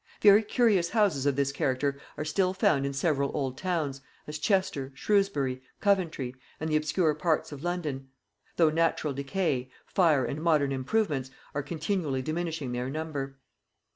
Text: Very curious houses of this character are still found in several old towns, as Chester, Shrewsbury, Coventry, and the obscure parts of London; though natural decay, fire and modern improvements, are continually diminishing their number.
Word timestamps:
Very 0.19 0.41
curious 0.41 0.89
houses 0.89 1.27
of 1.27 1.35
this 1.35 1.51
character 1.51 1.99
are 2.17 2.25
still 2.25 2.55
found 2.55 2.87
in 2.87 2.91
several 2.93 3.29
old 3.35 3.55
towns, 3.55 4.01
as 4.25 4.39
Chester, 4.39 4.91
Shrewsbury, 4.95 5.61
Coventry, 5.79 6.35
and 6.59 6.71
the 6.71 6.75
obscure 6.75 7.13
parts 7.13 7.51
of 7.51 7.63
London; 7.63 8.07
though 8.55 8.71
natural 8.71 9.13
decay, 9.13 9.69
fire 9.85 10.25
and 10.25 10.41
modern 10.41 10.71
improvements, 10.71 11.29
are 11.53 11.61
continually 11.61 12.23
diminishing 12.23 12.71
their 12.71 12.89
number. 12.89 13.37